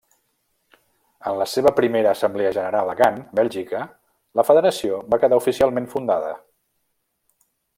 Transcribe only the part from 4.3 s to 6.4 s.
la federació va quedar oficialment fundada.